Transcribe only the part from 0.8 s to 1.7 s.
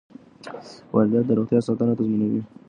واردات د روغتیا